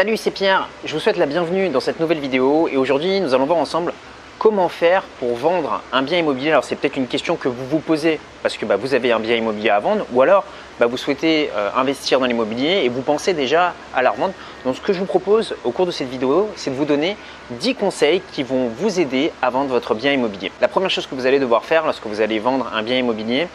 [0.00, 0.66] Salut, c'est Pierre.
[0.86, 3.92] Je vous souhaite la bienvenue dans cette nouvelle vidéo et aujourd'hui nous allons voir ensemble
[4.38, 6.52] comment faire pour vendre un bien immobilier.
[6.52, 9.20] Alors c'est peut-être une question que vous vous posez parce que bah, vous avez un
[9.20, 10.46] bien immobilier à vendre ou alors
[10.78, 14.32] bah, vous souhaitez euh, investir dans l'immobilier et vous pensez déjà à la revendre.
[14.64, 17.18] Donc ce que je vous propose au cours de cette vidéo, c'est de vous donner
[17.50, 20.50] 10 conseils qui vont vous aider à vendre votre bien immobilier.
[20.62, 23.48] La première chose que vous allez devoir faire lorsque vous allez vendre un bien immobilier,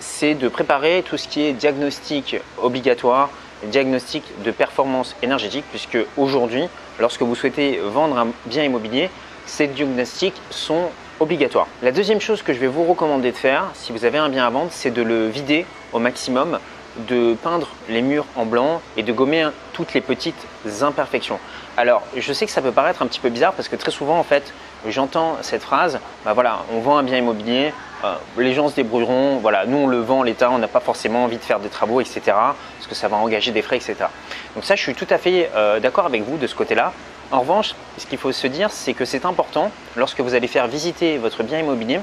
[0.00, 3.30] c'est de préparer tout ce qui est diagnostic obligatoire,
[3.64, 6.64] diagnostic de performance énergétique, puisque aujourd'hui,
[6.98, 9.10] lorsque vous souhaitez vendre un bien immobilier,
[9.46, 10.88] ces diagnostics sont
[11.20, 11.68] obligatoires.
[11.82, 14.46] La deuxième chose que je vais vous recommander de faire, si vous avez un bien
[14.46, 16.58] à vendre, c'est de le vider au maximum,
[17.08, 20.46] de peindre les murs en blanc et de gommer toutes les petites
[20.82, 21.38] imperfections.
[21.76, 24.18] Alors, je sais que ça peut paraître un petit peu bizarre parce que très souvent,
[24.18, 24.52] en fait,
[24.88, 27.72] j'entends cette phrase, bah voilà, on vend un bien immobilier,
[28.04, 31.24] euh, les gens se débrouilleront, voilà, nous on le vend, l'État, on n'a pas forcément
[31.24, 32.20] envie de faire des travaux, etc.
[32.26, 33.96] Parce que ça va engager des frais, etc.
[34.54, 36.92] Donc ça, je suis tout à fait euh, d'accord avec vous de ce côté-là.
[37.30, 40.66] En revanche, ce qu'il faut se dire, c'est que c'est important, lorsque vous allez faire
[40.66, 42.00] visiter votre bien immobilier,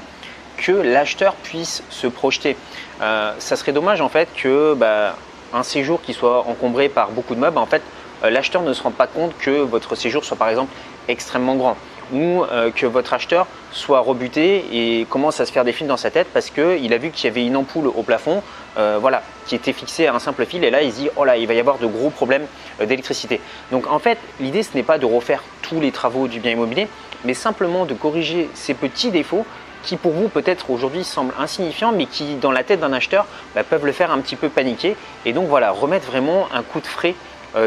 [0.56, 2.56] que l'acheteur puisse se projeter.
[3.02, 5.14] Euh, ça serait dommage en fait que bah,
[5.52, 7.82] un séjour qui soit encombré par beaucoup de meubles, en fait,
[8.22, 10.72] l'acheteur ne se rend pas compte que votre séjour soit par exemple
[11.08, 11.76] extrêmement grand
[12.12, 15.96] ou euh, que votre acheteur soit rebuté et commence à se faire des fils dans
[15.96, 18.42] sa tête parce qu'il a vu qu'il y avait une ampoule au plafond
[18.78, 21.24] euh, voilà, qui était fixée à un simple fil et là il se dit oh
[21.24, 22.46] là il va y avoir de gros problèmes
[22.80, 23.40] euh, d'électricité.
[23.70, 26.88] Donc en fait l'idée ce n'est pas de refaire tous les travaux du bien immobilier
[27.24, 29.46] mais simplement de corriger ces petits défauts
[29.82, 33.62] qui pour vous peut-être aujourd'hui semblent insignifiants mais qui dans la tête d'un acheteur bah,
[33.64, 36.86] peuvent le faire un petit peu paniquer et donc voilà remettre vraiment un coup de
[36.86, 37.14] frais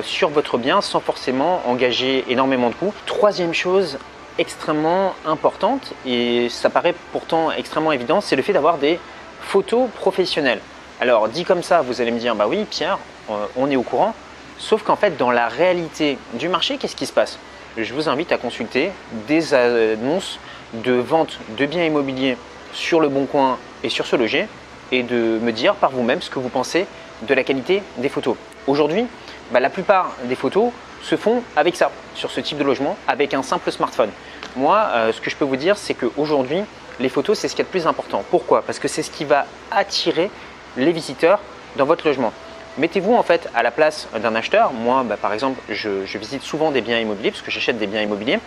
[0.01, 2.93] sur votre bien sans forcément engager énormément de coûts.
[3.05, 3.97] Troisième chose,
[4.37, 8.99] extrêmement importante et ça paraît pourtant extrêmement évident, c'est le fait d'avoir des
[9.41, 10.61] photos professionnelles.
[10.99, 12.97] Alors dit comme ça, vous allez me dire, bah oui Pierre,
[13.29, 14.13] euh, on est au courant,
[14.57, 17.37] sauf qu'en fait dans la réalité du marché, qu'est-ce qui se passe?
[17.77, 18.91] Je vous invite à consulter
[19.27, 20.39] des annonces
[20.73, 22.37] de vente de biens immobiliers
[22.71, 24.47] sur le Bon Coin et sur ce loger
[24.91, 26.85] et de me dire par vous-même ce que vous pensez
[27.27, 28.35] de la qualité des photos.
[28.67, 29.05] Aujourd'hui,
[29.51, 30.71] bah, la plupart des photos
[31.01, 34.09] se font avec ça, sur ce type de logement, avec un simple smartphone.
[34.55, 36.61] Moi, euh, ce que je peux vous dire, c'est qu'aujourd'hui,
[36.99, 38.23] les photos, c'est ce qui est le plus important.
[38.29, 38.61] Pourquoi?
[38.61, 40.29] Parce que c'est ce qui va attirer
[40.77, 41.39] les visiteurs
[41.75, 42.31] dans votre logement.
[42.77, 44.73] Mettez-vous en fait à la place d'un acheteur.
[44.73, 48.01] Moi, bah, par exemple, je, visite souvent des biens immobiliers parce que j'achète des biens
[48.01, 48.39] immobiliers.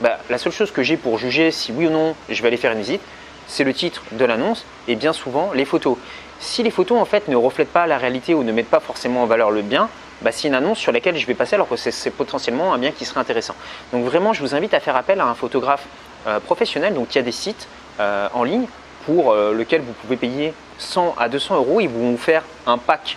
[0.00, 2.56] Bah, la seule chose que j'ai pour juger si oui ou non je vais aller
[2.56, 3.00] faire une visite,
[3.46, 5.96] c'est le titre de l'annonce et bien souvent les photos.
[6.40, 9.22] Si les photos en fait ne reflètent pas la réalité ou ne mettent pas forcément
[9.22, 9.88] en valeur le bien,
[10.22, 12.90] bah, c'est une annonce sur laquelle je vais passer alors que c'est potentiellement un bien
[12.90, 13.54] qui serait intéressant.
[13.92, 15.86] Donc vraiment, je vous invite à faire appel à un photographe
[16.26, 16.94] euh, professionnel.
[16.94, 17.68] Donc il y a des sites
[18.00, 18.66] euh, en ligne
[19.06, 21.80] pour euh, lesquels vous pouvez payer 100 à 200 euros.
[21.80, 23.16] Ils vont vous faire un pack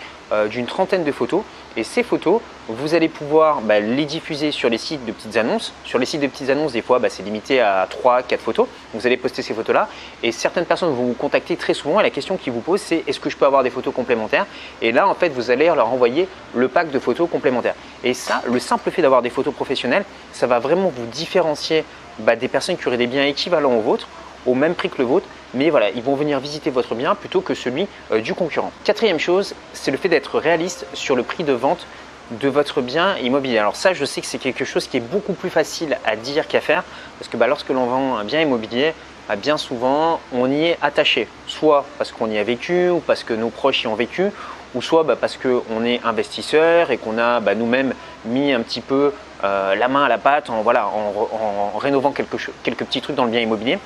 [0.49, 1.43] d'une trentaine de photos
[1.77, 5.73] et ces photos, vous allez pouvoir bah, les diffuser sur les sites de petites annonces.
[5.85, 8.67] Sur les sites de petites annonces, des fois, bah, c'est limité à 3-4 photos.
[8.93, 9.87] Vous allez poster ces photos-là.
[10.21, 11.99] Et certaines personnes vont vous contacter très souvent.
[11.99, 14.45] Et la question qu'ils vous posent, c'est est-ce que je peux avoir des photos complémentaires?
[14.81, 17.75] Et là, en fait, vous allez leur envoyer le pack de photos complémentaires.
[18.03, 21.85] Et ça, le simple fait d'avoir des photos professionnelles, ça va vraiment vous différencier
[22.19, 24.07] bah, des personnes qui auraient des biens équivalents aux vôtres
[24.45, 27.41] au même prix que le vôtre, mais voilà, ils vont venir visiter votre bien plutôt
[27.41, 28.71] que celui euh, du concurrent.
[28.83, 31.85] Quatrième chose, c'est le fait d'être réaliste sur le prix de vente
[32.31, 33.57] de votre bien immobilier.
[33.57, 36.47] Alors ça, je sais que c'est quelque chose qui est beaucoup plus facile à dire
[36.47, 36.83] qu'à faire,
[37.19, 38.93] parce que bah, lorsque l'on vend un bien immobilier,
[39.27, 43.23] bah, bien souvent, on y est attaché, soit parce qu'on y a vécu, ou parce
[43.23, 44.31] que nos proches y ont vécu,
[44.73, 47.93] ou soit bah, parce qu'on est investisseur et qu'on a nous-mêmes
[48.25, 49.11] mis un petit peu
[49.43, 53.25] euh, la main à la pâte en, voilà, en, rénovant quelques, quelques petits trucs dans
[53.25, 53.79] le bien immobilier.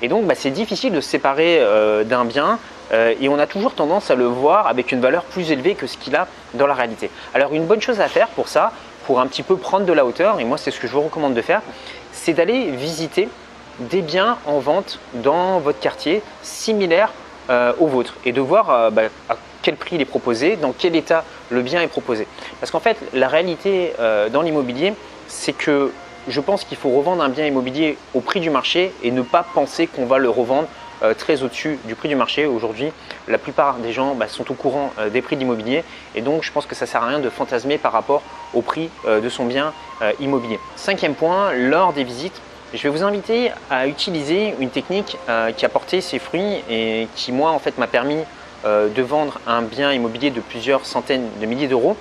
[0.00, 2.58] Et donc, bah, c'est difficile de se séparer euh, d'un bien
[2.92, 5.86] euh, et on a toujours tendance à le voir avec une valeur plus élevée que
[5.86, 7.10] ce qu'il a dans la réalité.
[7.34, 8.72] Alors, une bonne chose à faire pour ça,
[9.06, 11.02] pour un petit peu prendre de la hauteur, et moi c'est ce que je vous
[11.02, 11.60] recommande de faire,
[12.12, 13.28] c'est d'aller visiter
[13.80, 17.10] des biens en vente dans votre quartier similaires
[17.50, 19.02] au vôtre et de voir bah,
[19.62, 22.26] quel prix il est proposé, dans quel état le bien est proposé.
[22.60, 23.92] Parce qu'en fait, la réalité
[24.32, 24.94] dans l'immobilier,
[25.28, 25.92] c'est que
[26.28, 29.44] je pense qu'il faut revendre un bien immobilier au prix du marché et ne pas
[29.54, 30.68] penser qu'on va le revendre
[31.02, 32.46] euh, très au-dessus du prix du marché.
[32.46, 32.92] Aujourd'hui,
[33.26, 35.82] la plupart des gens bah, sont au courant euh, des prix d'immobilier
[36.14, 38.22] et donc je pense que ça ne sert à rien de fantasmer par rapport
[38.54, 39.72] au prix euh, de son bien
[40.20, 40.58] immobilier.
[40.76, 42.40] Cinquième point, lors des visites,
[42.74, 45.16] je vais vous inviter à utiliser une technique
[45.56, 48.18] qui a porté ses fruits et qui moi en fait m'a permis
[48.64, 51.96] de vendre un bien immobilier de plusieurs centaines de milliers d'euros.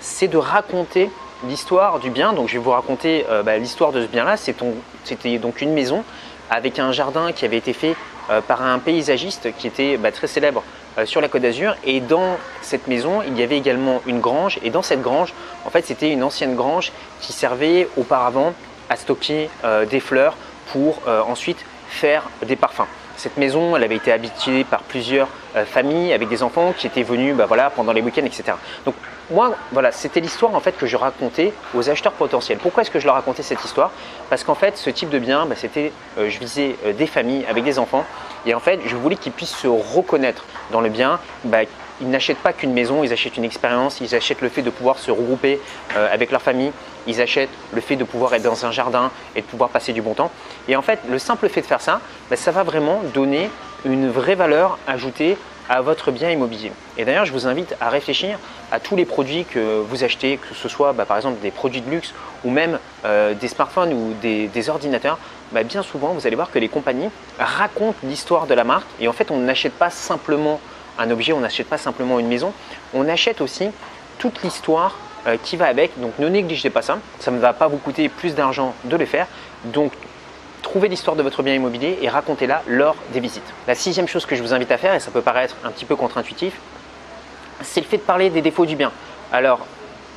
[0.00, 1.10] C'est de raconter
[1.44, 2.32] l'histoire du bien.
[2.32, 4.36] Donc je vais vous raconter euh, bah, l'histoire de ce bien-là.
[4.36, 6.04] C'était donc une maison
[6.50, 7.96] avec un jardin qui avait été fait
[8.30, 10.62] euh, par un paysagiste qui était bah, très célèbre
[11.04, 14.70] sur la Côte d'Azur et dans cette maison, il y avait également une grange et
[14.70, 15.34] dans cette grange,
[15.66, 16.90] en fait, c'était une ancienne grange
[17.20, 18.54] qui servait auparavant
[18.88, 19.50] à stocker
[19.90, 20.38] des fleurs
[20.72, 22.86] pour ensuite faire des parfums.
[23.16, 27.02] Cette maison, elle avait été habitée par plusieurs euh, familles avec des enfants qui étaient
[27.02, 28.52] venus bah, voilà, pendant les week-ends, etc.
[28.84, 28.94] Donc
[29.30, 32.58] moi, voilà, c'était l'histoire en fait que je racontais aux acheteurs potentiels.
[32.58, 33.90] Pourquoi est-ce que je leur racontais cette histoire?
[34.28, 37.46] Parce qu'en fait, ce type de bien, bah, c'était, euh, je visais euh, des familles
[37.48, 38.04] avec des enfants,
[38.44, 41.60] et en fait, je voulais qu'ils puissent se reconnaître dans le bien, bah,
[42.02, 44.98] ils n'achètent pas qu'une maison, ils achètent une expérience, ils achètent le fait de pouvoir
[44.98, 45.58] se regrouper
[45.94, 46.70] avec leur famille,
[47.06, 50.02] ils achètent le fait de pouvoir être dans un jardin et de pouvoir passer du
[50.02, 50.30] bon temps.
[50.68, 52.00] Et en fait, le simple fait de faire ça,
[52.30, 53.50] bah, ça va vraiment donner
[53.84, 55.36] une vraie valeur ajoutée
[55.68, 56.72] à votre bien immobilier.
[56.96, 58.38] Et d'ailleurs, je vous invite à réfléchir
[58.70, 61.80] à tous les produits que vous achetez, que ce soit bah, par exemple des produits
[61.80, 62.14] de luxe
[62.44, 65.18] ou même euh, des smartphones ou des, ordinateurs.
[65.52, 67.08] Bah, bien souvent, vous allez voir que les compagnies
[67.38, 70.60] racontent l'histoire de la marque et en fait, on n'achète pas simplement
[70.98, 72.52] un objet, on n'achète pas simplement une maison,
[72.94, 73.68] on achète aussi
[74.18, 74.96] toute l'histoire
[75.42, 75.98] qui va avec.
[76.00, 79.06] Donc ne négligez pas ça, ça ne va pas vous coûter plus d'argent de le
[79.06, 79.26] faire.
[79.64, 79.92] Donc
[80.62, 83.44] trouvez l'histoire de votre bien immobilier et racontez-la lors des visites.
[83.66, 85.84] La sixième chose que je vous invite à faire, et ça peut paraître un petit
[85.84, 86.54] peu contre-intuitif,
[87.62, 88.90] c'est le fait de parler des défauts du bien.
[89.32, 89.60] Alors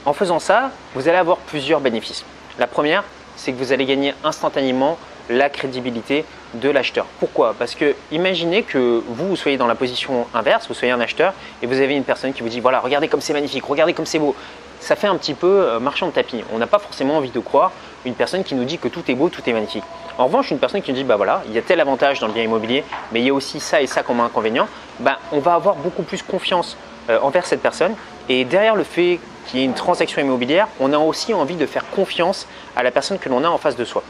[0.06, 2.26] en faisant ça, vous allez avoir plusieurs bénéfices.
[2.58, 3.04] La première,
[3.36, 4.98] c'est que vous allez gagner instantanément
[5.30, 7.06] la crédibilité de l'acheteur.
[7.20, 7.54] Pourquoi?
[7.58, 11.34] Parce que imaginez que vous, vous soyez dans la position inverse, vous soyez un acheteur
[11.62, 14.08] et vous avez une personne qui vous dit voilà, regardez comme c'est magnifique, regardez comme
[14.08, 14.36] c'est beau.
[14.80, 16.44] Ça fait un petit peu euh, marchand de tapis.
[16.54, 17.72] On n'a pas forcément envie de croire
[18.06, 19.84] une personne qui nous dit que tout est beau, tout est magnifique.
[20.18, 22.28] En revanche, une personne qui nous dit bah voilà, il y a tel avantage dans
[22.28, 24.68] le bien immobilier, mais il y a aussi ça et ça comme inconvénient,
[25.00, 26.78] bah, on va avoir beaucoup plus confiance
[27.10, 27.94] euh, envers cette personne.
[28.30, 31.66] Et derrière le fait qu'il y ait une transaction immobilière, on a aussi envie de
[31.66, 34.04] faire confiance à la personne que l'on a en face de soi.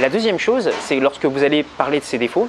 [0.00, 2.48] La deuxième chose, c'est lorsque vous allez parler de ces défauts,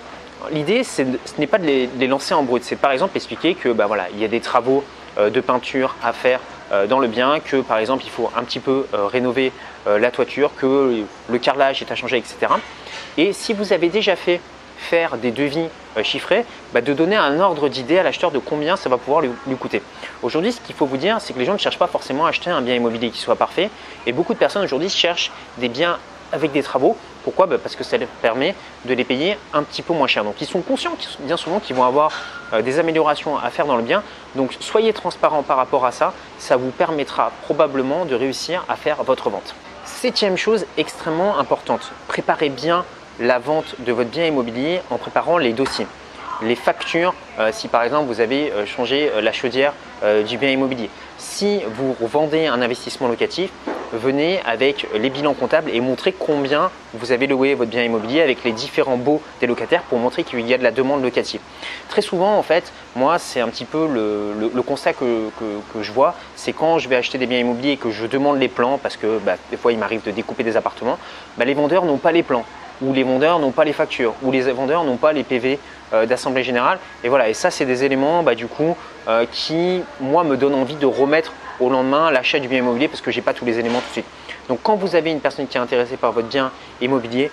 [0.51, 1.04] l'idée ce
[1.38, 4.19] n'est pas de les, lancer en brut, c'est par exemple expliquer que bah, voilà, il
[4.19, 4.83] y a des travaux
[5.18, 6.39] euh, de peinture à faire
[6.88, 9.52] dans le bien, que par exemple il faut un petit peu euh, rénover
[9.86, 12.38] la toiture, que le carrelage est à changer, etc.
[13.18, 14.40] Et si vous avez déjà fait
[14.78, 15.68] faire des devis
[16.04, 19.30] chiffrés, bah, de donner un ordre d'idée à l'acheteur de combien ça va pouvoir lui,
[19.46, 19.81] lui coûter.
[20.22, 22.30] Aujourd'hui, ce qu'il faut vous dire, c'est que les gens ne cherchent pas forcément à
[22.30, 23.70] acheter un bien immobilier qui soit parfait,
[24.06, 25.98] et beaucoup de personnes aujourd'hui cherchent des biens
[26.31, 26.98] avec des travaux.
[27.24, 28.56] Pourquoi bah, Parce que ça leur permet
[28.86, 30.24] de les payer un petit peu moins cher.
[30.24, 32.12] Donc ils sont conscients bien souvent qu'ils vont avoir
[32.54, 34.04] euh, des améliorations à faire dans le bien.
[34.36, 36.14] Donc soyez transparent par rapport à ça.
[36.38, 39.56] Ça vous permettra probablement de réussir à faire votre vente.
[39.86, 42.86] Septième chose extrêmement importante, préparez bien
[43.20, 45.88] la vente de votre bien immobilier en préparant les dossiers
[46.42, 49.72] les factures, euh, si par exemple vous avez euh, changé la chaudière
[50.28, 50.90] du bien immobilier.
[51.18, 53.52] Si vous vendez un investissement locatif,
[53.94, 58.44] venez avec les bilans comptables et montrez combien vous avez loué votre bien immobilier avec
[58.44, 61.42] les différents baux des locataires pour montrer qu'il y a de la demande locative.
[61.90, 65.30] Très souvent, en fait, moi, c'est un petit peu le, constat que,
[65.81, 68.48] je vois, c'est quand je vais acheter des biens immobiliers et que je demande les
[68.48, 70.98] plans, parce que bah, des fois, il m'arrive de découper des appartements,
[71.38, 72.46] bah, les vendeurs n'ont pas les plans
[72.81, 75.60] ou les vendeurs n'ont pas les factures, ou les vendeurs n'ont pas les PV
[75.94, 76.80] euh, d'assemblée générale.
[77.04, 78.75] Et voilà, et ça, c'est des éléments bah, du coup
[79.07, 83.01] euh, qui, moi, me donnent envie de remettre au lendemain l'achat du bien immobilier parce
[83.01, 84.05] que je n'ai pas tous les éléments tout de suite.
[84.50, 86.51] Donc quand vous avez une personne qui est intéressée par votre bien
[86.81, 87.31] immobilier,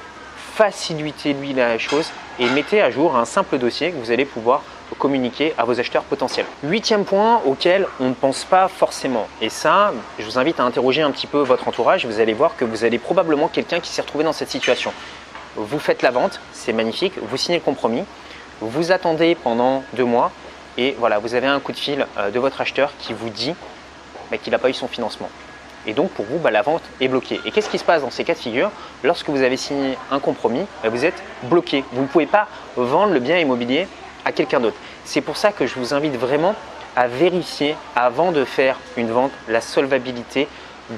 [0.54, 4.62] facilitez-lui la chose et mettez à jour un simple dossier que vous allez pouvoir
[4.98, 6.46] communiquer à vos acheteurs potentiels.
[6.62, 9.28] Huitième point auquel on ne pense pas forcément.
[9.40, 12.06] Et ça, je vous invite à interroger un petit peu votre entourage.
[12.06, 14.92] Vous allez voir que vous allez probablement quelqu'un qui s'est retrouvé dans cette situation.
[15.56, 18.04] Vous faites la vente, c'est magnifique, vous signez le compromis,
[18.60, 20.30] vous attendez pendant deux mois
[20.78, 23.54] et voilà, vous avez un coup de fil euh, de votre acheteur qui vous dit
[24.38, 25.28] qu'il n'a pas eu son financement.
[25.86, 27.40] Et donc pour vous, bah, la vente est bloquée.
[27.44, 28.70] Et qu'est-ce qui se passe dans ces cas de figure
[29.02, 31.84] Lorsque vous avez signé un compromis, bah, vous êtes bloqué.
[31.92, 33.88] Vous ne pouvez pas vendre le bien immobilier
[34.24, 34.76] à quelqu'un d'autre.
[35.04, 36.54] C'est pour ça que je vous invite vraiment
[36.96, 40.48] à vérifier avant de faire une vente la solvabilité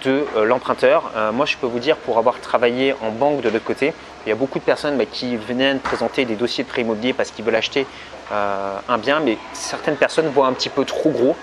[0.05, 1.11] de euh, l'emprunteur.
[1.17, 3.93] Euh, moi, je peux vous dire, pour avoir travaillé en banque de l'autre côté,
[4.25, 7.12] il y a beaucoup de personnes bah, qui viennent présenter des dossiers de prêt immobilier
[7.12, 7.87] parce qu'ils veulent acheter
[8.33, 11.37] euh, un bien, mais certaines personnes voient un petit peu trop gros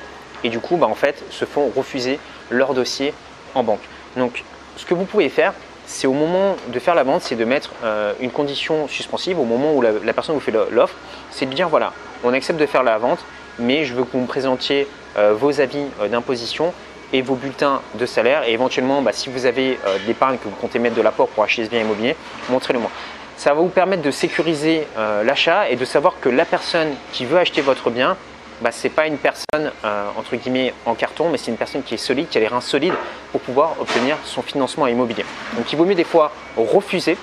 [0.43, 2.19] et du coup, bah, en fait, se font refuser
[2.49, 3.13] leur dossier
[3.55, 3.81] en banque.
[4.17, 4.43] Donc,
[4.77, 5.53] ce que vous pouvez faire,
[5.89, 9.43] c'est au moment de faire la vente, c'est de mettre euh, une condition suspensive au
[9.43, 10.95] moment où la, personne vous fait l'offre,
[11.31, 11.93] c'est de dire voilà,
[12.23, 13.19] on accepte de faire la vente,
[13.57, 16.73] mais je veux que vous me présentiez euh, vos avis euh, d'imposition
[17.11, 20.55] et vos bulletins de salaire et éventuellement bah, si vous avez de l'épargne que vous
[20.61, 22.15] comptez mettre de l'apport pour acheter ce bien immobilier,
[22.49, 22.91] montrez-le moi.
[23.35, 24.85] Ça va vous permettre de sécuriser
[25.23, 28.15] l'achat et de savoir que la personne qui veut acheter votre bien
[28.61, 31.83] bah, ce n'est pas une personne euh, entre guillemets en carton, mais c'est une personne
[31.83, 32.93] qui est solide, qui a les reins solides
[33.31, 35.25] pour pouvoir obtenir son financement immobilier.
[35.57, 37.17] Donc il vaut mieux des fois refuser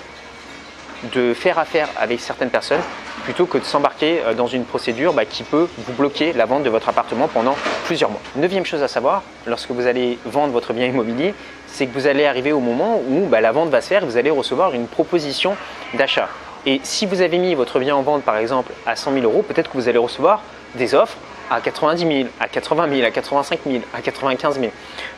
[1.13, 2.81] de faire affaire avec certaines personnes
[3.23, 6.63] plutôt que de s'embarquer euh, dans une procédure bah, qui peut vous bloquer la vente
[6.63, 8.21] de votre appartement pendant plusieurs mois.
[8.35, 11.33] Neuvième chose à savoir, lorsque vous allez vendre votre bien immobilier,
[11.67, 14.17] c'est que vous allez arriver au moment où bah, la vente va se faire vous
[14.17, 15.55] allez recevoir une proposition
[15.93, 16.29] d'achat.
[16.65, 19.43] Et si vous avez mis votre bien en vente par exemple à 100 000 euros,
[19.43, 20.41] peut-être que vous allez recevoir
[20.75, 21.17] des offres
[21.49, 24.71] à 90 000, à 80 000, à 85 000, à 95 000.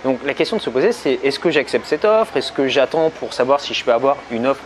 [0.03, 2.37] Donc la question de se poser, c'est est-ce que j'accepte cette offre?
[2.37, 4.61] Est-ce que j'attends pour savoir si je peux avoir une offre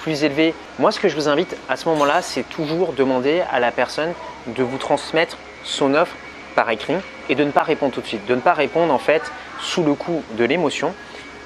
[0.00, 0.54] plus élevée?
[0.78, 4.12] Moi, ce que je vous invite à ce moment-là, c'est toujours demander à la personne
[4.46, 6.14] de vous transmettre son offre
[6.54, 6.94] par écrit
[7.28, 9.22] et de ne pas répondre tout de suite, de ne pas répondre en fait
[9.60, 10.94] sous le coup de l'émotion.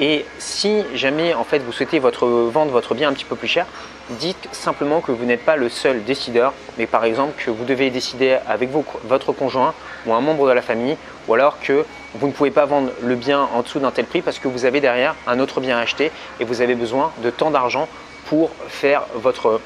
[0.00, 3.48] Et si jamais en fait vous souhaitez votre, vendre votre bien un petit peu plus
[3.48, 3.66] cher,
[4.12, 7.90] dites simplement que vous n'êtes pas le seul décideur, mais par exemple que vous devez
[7.90, 8.71] décider avec
[9.04, 9.75] votre conjoint
[10.07, 10.97] ou un membre de la famille,
[11.28, 14.23] ou alors que vous ne pouvez pas vendre le bien en dessous d'un tel prix
[14.23, 17.31] parce que vous avez derrière un autre bien à acheter et vous avez besoin de
[17.31, 17.88] tant d'argent
[18.26, 19.61] pour faire votre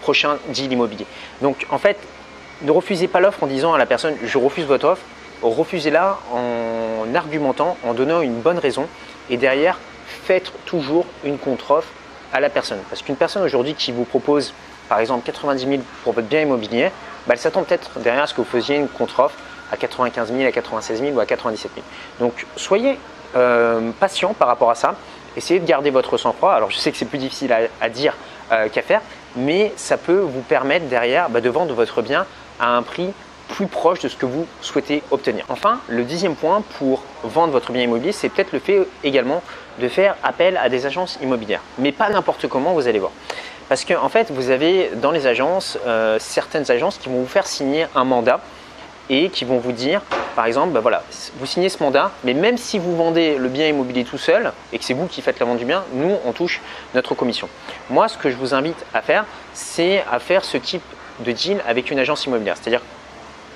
[0.00, 1.06] prochain deal immobilier.
[1.40, 1.96] Donc en fait,
[2.62, 5.02] ne refusez pas l'offre en disant à la personne je refuse votre offre,
[5.42, 8.86] refusez-la en argumentant, en donnant une bonne raison
[9.30, 9.78] et derrière,
[10.24, 11.88] faites toujours une contre-offre
[12.32, 12.78] à la personne.
[12.88, 14.52] Parce qu'une personne aujourd'hui qui vous propose
[14.88, 16.90] par exemple 90 000 pour votre bien immobilier,
[17.26, 19.36] bah, elle s'attend peut-être derrière à ce que vous faisiez une contre-offre
[19.70, 21.86] à 95 000, à 96 000 ou à 97 000.
[22.20, 22.98] Donc soyez
[23.36, 24.94] euh, patient par rapport à ça.
[25.36, 26.52] Essayez de garder votre sang-froid.
[26.52, 28.14] Alors je sais que c'est plus difficile à, dire
[28.50, 29.00] euh, qu'à faire,
[29.36, 32.26] mais ça peut vous permettre derrière bah, de vendre votre bien
[32.60, 33.12] à un prix
[33.48, 35.44] plus proche de ce que vous souhaitez obtenir.
[35.48, 39.42] Enfin, le dixième point pour vendre votre bien immobilier, c'est peut-être le fait également
[39.80, 41.62] de faire appel à des agences immobilières.
[41.78, 43.12] Mais pas n'importe comment, vous allez voir.
[43.68, 47.26] Parce qu'en en fait, vous avez dans les agences, euh, certaines agences qui vont vous
[47.26, 48.40] faire signer un mandat
[49.08, 50.02] et qui vont vous dire,
[50.36, 51.02] par exemple, ben voilà,
[51.36, 54.78] vous signez ce mandat, mais même si vous vendez le bien immobilier tout seul et
[54.78, 56.60] que c'est vous qui faites la vente du bien, nous, on touche
[56.94, 57.48] notre commission.
[57.90, 59.24] Moi, ce que je vous invite à faire,
[59.54, 60.82] c'est à faire ce type
[61.20, 62.56] de deal avec une agence immobilière.
[62.60, 62.82] C'est-à-dire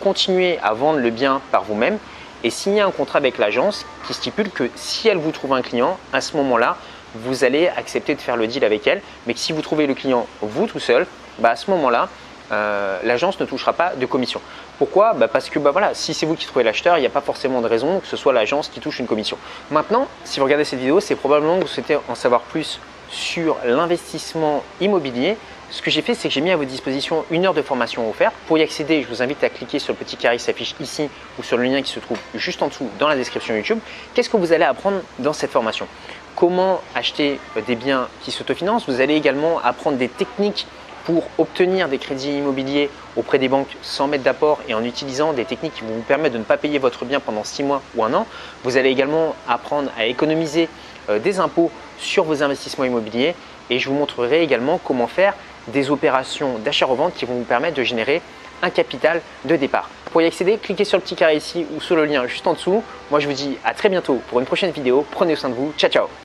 [0.01, 1.99] continuer à vendre le bien par vous-même
[2.45, 5.99] et signer un contrat avec l'agence qui stipule que si elle vous trouve un client,
[6.13, 6.77] à ce moment-là,
[7.15, 9.95] vous allez accepter de faire le deal avec elle, mais que si vous trouvez le
[9.95, 11.07] client vous tout seul,
[11.39, 12.09] bah à ce moment-là,
[12.53, 14.41] euh, l'agence ne touchera pas de commission.
[14.79, 15.15] Pourquoi?
[15.15, 17.21] Bah Parce que bah voilà, si c'est vous qui trouvez l'acheteur, il n'y a pas
[17.21, 19.39] forcément de raison que ce soit l'agence qui touche une commission.
[19.71, 22.79] Maintenant, si vous regardez cette vidéo, c'est probablement que vous souhaitez en savoir plus
[23.09, 25.37] sur l'investissement immobilier,
[25.71, 28.09] ce que j'ai fait, c'est que j'ai mis à votre disposition une heure de formation
[28.09, 28.35] offerte.
[28.47, 31.09] Pour y accéder, je vous invite à cliquer sur le petit carré qui s'affiche ici
[31.39, 33.81] ou sur le lien qui se trouve juste en dessous dans la description YouTube.
[34.15, 35.89] Qu'est-ce que vous allez apprendre dans cette formation?
[36.37, 40.67] Comment acheter euh, des biens qui s'autofinancent Vous allez également apprendre des techniques
[41.05, 45.45] pour obtenir des crédits immobiliers auprès des banques sans mettre d'apport et en utilisant des
[45.45, 48.05] techniques qui vont vous permettre de ne pas payer votre bien pendant 6 mois ou
[48.05, 48.27] un an.
[48.63, 50.69] Vous allez également apprendre à économiser
[51.09, 53.35] euh, des impôts sur vos investissements immobiliers
[53.71, 55.35] et je vous montrerai également comment faire
[55.69, 58.23] des opérations d'achat-revente qui vont vous permettre de générer
[58.63, 59.91] un capital de départ.
[60.13, 62.55] Pour y accéder, cliquez sur le petit carré ici ou sur le lien juste en
[62.55, 62.83] dessous.
[63.11, 65.05] Moi, je vous dis à très bientôt pour une prochaine vidéo.
[65.11, 65.73] Prenez soin de vous.
[65.77, 66.17] Ciao, ciao